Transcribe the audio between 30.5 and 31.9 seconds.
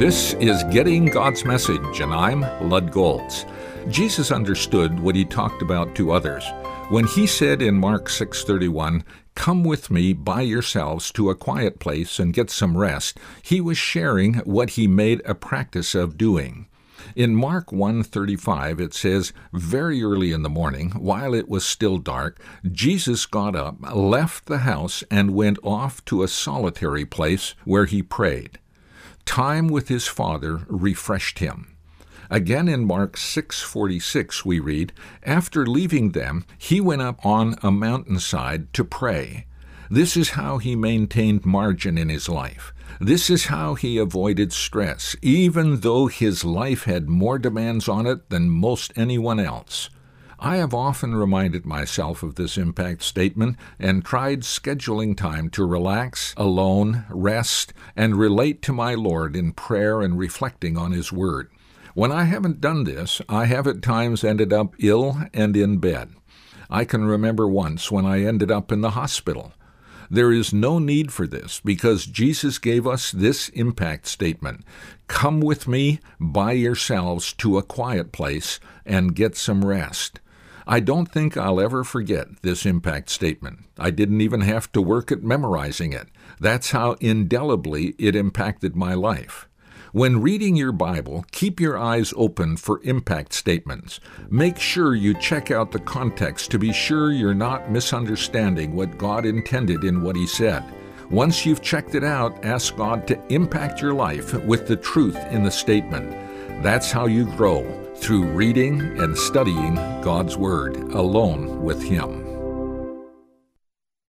refreshed him.